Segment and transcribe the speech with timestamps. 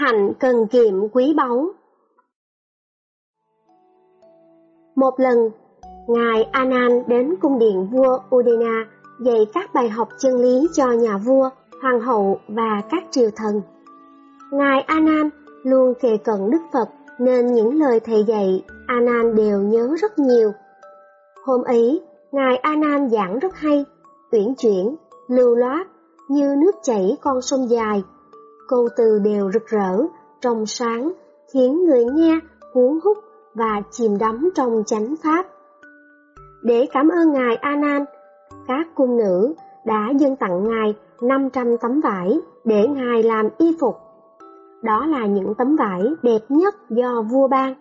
[0.00, 1.66] Hạnh cần kiệm quý báu
[4.94, 5.38] Một lần,
[6.08, 8.86] Ngài Anan đến cung điện vua Udena
[9.20, 11.50] dạy các bài học chân lý cho nhà vua,
[11.82, 13.62] hoàng hậu và các triều thần.
[14.52, 15.30] Ngài Anan
[15.62, 16.88] luôn kề cận Đức Phật
[17.18, 20.52] nên những lời thầy dạy Anan đều nhớ rất nhiều.
[21.44, 22.00] Hôm ấy,
[22.32, 23.84] Ngài Anan giảng rất hay,
[24.32, 24.96] uyển chuyển,
[25.28, 25.86] lưu loát,
[26.28, 28.02] như nước chảy con sông dài.
[28.70, 30.06] Câu từ đều rực rỡ,
[30.40, 31.12] trong sáng,
[31.52, 32.38] khiến người nghe
[32.72, 33.18] cuốn hút
[33.54, 35.46] và chìm đắm trong chánh pháp.
[36.62, 38.04] Để cảm ơn Ngài A Nan,
[38.68, 43.96] các cung nữ đã dâng tặng Ngài 500 tấm vải để Ngài làm y phục.
[44.82, 47.74] Đó là những tấm vải đẹp nhất do vua ban.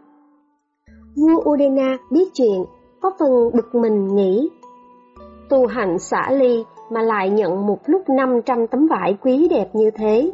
[1.16, 2.66] Vua Udena biết chuyện,
[3.02, 4.50] có phần bực mình nghĩ.
[5.50, 9.92] Tu hành xả ly mà lại nhận một lúc 500 tấm vải quý đẹp như
[9.92, 10.32] thế.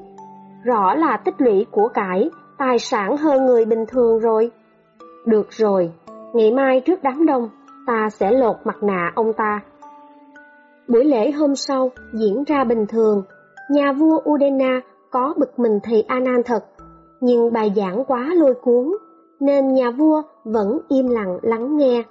[0.65, 4.51] Rõ là tích lũy của cải, tài sản hơn người bình thường rồi.
[5.25, 5.91] Được rồi,
[6.33, 7.49] ngày mai trước đám đông,
[7.87, 9.59] ta sẽ lột mặt nạ ông ta.
[10.87, 13.23] Buổi lễ hôm sau diễn ra bình thường,
[13.71, 16.65] nhà vua Udena có bực mình thầy Anan thật,
[17.21, 18.91] nhưng bài giảng quá lôi cuốn,
[19.39, 22.03] nên nhà vua vẫn im lặng lắng nghe.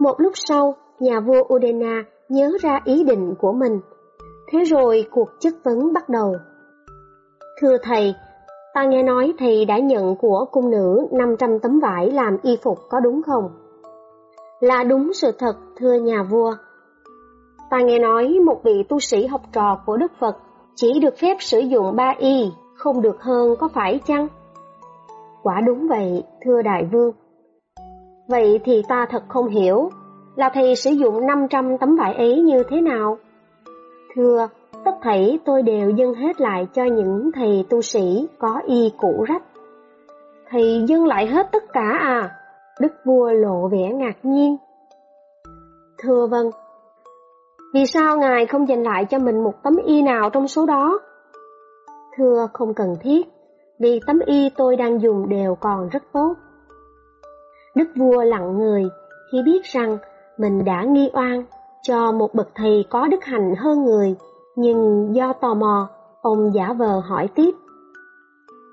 [0.00, 3.80] Một lúc sau, nhà vua Udena nhớ ra ý định của mình.
[4.52, 6.36] Thế rồi cuộc chất vấn bắt đầu.
[7.60, 8.14] Thưa thầy,
[8.74, 12.78] ta nghe nói thầy đã nhận của cung nữ 500 tấm vải làm y phục
[12.90, 13.50] có đúng không?
[14.60, 16.54] Là đúng sự thật, thưa nhà vua.
[17.70, 20.36] Ta nghe nói một vị tu sĩ học trò của Đức Phật
[20.74, 24.28] chỉ được phép sử dụng ba y, không được hơn có phải chăng?
[25.42, 27.12] Quả đúng vậy, thưa đại vương.
[28.28, 29.90] Vậy thì ta thật không hiểu,
[30.36, 33.18] là thầy sử dụng 500 tấm vải ấy như thế nào?
[34.14, 34.48] Thưa,
[34.84, 39.24] tất thảy tôi đều dâng hết lại cho những thầy tu sĩ có y cũ
[39.28, 39.42] rách.
[40.50, 42.30] Thầy dâng lại hết tất cả à?
[42.80, 44.56] Đức vua lộ vẻ ngạc nhiên.
[45.98, 46.50] Thưa vâng,
[47.74, 51.00] vì sao ngài không dành lại cho mình một tấm y nào trong số đó?
[52.16, 53.28] Thưa không cần thiết,
[53.78, 56.34] vì tấm y tôi đang dùng đều còn rất tốt.
[57.74, 58.88] Đức vua lặng người
[59.32, 59.98] khi biết rằng
[60.38, 61.44] mình đã nghi oan
[61.82, 64.16] cho một bậc thầy có đức hạnh hơn người,
[64.58, 65.88] nhưng do tò mò,
[66.22, 67.50] ông giả vờ hỏi tiếp.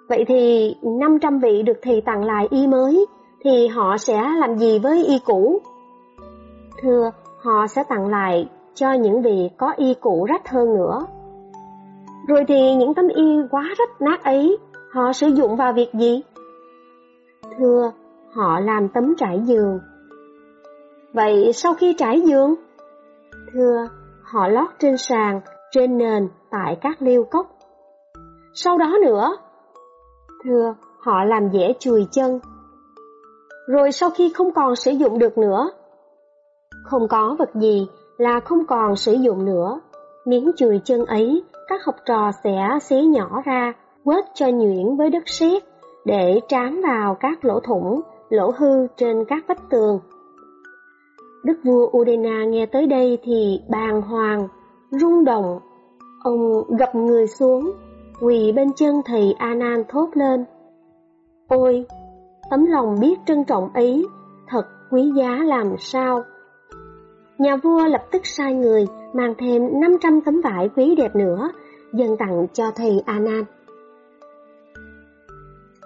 [0.10, 3.06] Vậy thì 500 vị được thầy tặng lại y mới,
[3.44, 5.62] thì họ sẽ làm gì với y cũ?
[6.82, 11.06] Thưa, họ sẽ tặng lại cho những vị có y cũ rách hơn nữa.
[12.28, 14.58] Rồi thì những tấm y quá rách nát ấy,
[14.92, 16.22] họ sử dụng vào việc gì?
[17.58, 17.92] Thưa,
[18.34, 19.80] họ làm tấm trải giường
[21.16, 22.56] Vậy sau khi trải giường?
[23.54, 23.88] Thưa,
[24.24, 25.42] họ lót trên sàn,
[25.76, 27.48] trên nền, tại các liêu cốc.
[28.54, 29.38] Sau đó nữa?
[30.44, 32.40] Thưa, họ làm dễ chùi chân.
[33.68, 35.70] Rồi sau khi không còn sử dụng được nữa?
[36.84, 37.88] Không có vật gì
[38.18, 39.80] là không còn sử dụng nữa.
[40.26, 45.10] Miếng chùi chân ấy, các học trò sẽ xé nhỏ ra, quết cho nhuyễn với
[45.10, 45.64] đất sét
[46.06, 50.00] để trám vào các lỗ thủng, lỗ hư trên các vách tường
[51.46, 54.48] Đức vua Udena nghe tới đây thì bàng hoàng,
[54.92, 55.60] rung động.
[56.24, 57.72] Ông gập người xuống,
[58.22, 60.46] quỳ bên chân thầy Anan thốt lên.
[61.48, 61.86] Ôi,
[62.50, 64.06] tấm lòng biết trân trọng ấy,
[64.48, 66.24] thật quý giá làm sao.
[67.38, 71.50] Nhà vua lập tức sai người mang thêm 500 tấm vải quý đẹp nữa,
[71.94, 73.44] dâng tặng cho thầy Anan.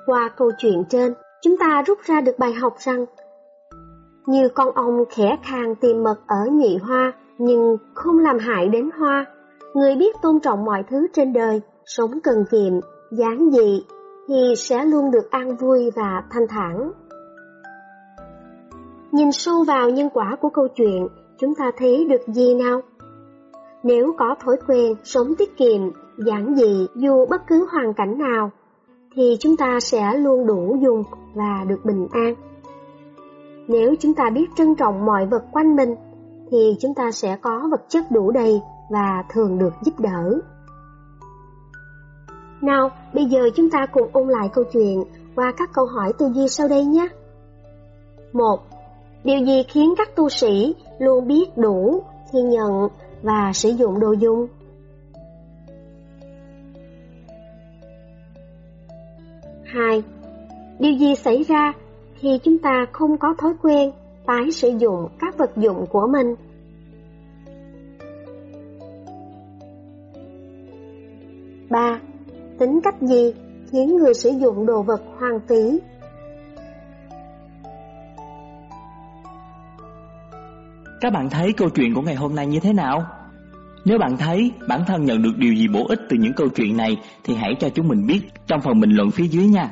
[0.05, 3.05] Qua câu chuyện trên, chúng ta rút ra được bài học rằng
[4.25, 8.89] như con ong khẽ khàng tìm mật ở nhị hoa, nhưng không làm hại đến
[8.97, 9.25] hoa.
[9.73, 12.73] Người biết tôn trọng mọi thứ trên đời, sống cần kiệm,
[13.11, 13.83] giản dị,
[14.27, 16.91] thì sẽ luôn được an vui và thanh thản.
[19.11, 21.07] Nhìn sâu vào nhân quả của câu chuyện,
[21.37, 22.81] chúng ta thấy được gì nào?
[23.83, 25.81] Nếu có thói quen sống tiết kiệm,
[26.17, 28.51] giản dị dù bất cứ hoàn cảnh nào,
[29.15, 31.03] thì chúng ta sẽ luôn đủ dùng
[31.33, 32.35] và được bình an.
[33.67, 35.95] Nếu chúng ta biết trân trọng mọi vật quanh mình,
[36.51, 40.39] thì chúng ta sẽ có vật chất đủ đầy và thường được giúp đỡ.
[42.61, 45.03] Nào, bây giờ chúng ta cùng ôn lại câu chuyện
[45.35, 47.07] qua các câu hỏi tư duy sau đây nhé.
[48.33, 48.59] 1.
[49.23, 52.87] Điều gì khiến các tu sĩ luôn biết đủ khi nhận
[53.21, 54.47] và sử dụng đồ dùng?
[59.63, 60.03] Hai,
[60.79, 61.73] Điều gì xảy ra
[62.15, 63.91] khi chúng ta không có thói quen
[64.25, 66.35] tái sử dụng các vật dụng của mình.
[71.69, 71.99] ba,
[72.59, 73.33] Tính cách gì
[73.71, 75.79] khiến người sử dụng đồ vật hoang phí.
[81.01, 83.05] Các bạn thấy câu chuyện của ngày hôm nay như thế nào?
[83.85, 86.77] Nếu bạn thấy bản thân nhận được điều gì bổ ích từ những câu chuyện
[86.77, 89.69] này, thì hãy cho chúng mình biết trong phần bình luận phía dưới nha.